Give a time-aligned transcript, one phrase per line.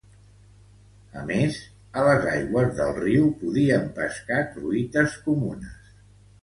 [1.23, 1.59] A més,
[2.01, 5.97] a les aigües del riu podien pescar truites comunes.